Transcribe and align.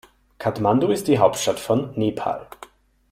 Kathmandu 0.39 0.87
ist 0.87 1.07
die 1.07 1.19
Hauptstadt 1.19 1.59
von 1.59 1.91
Nepal. 1.95 2.47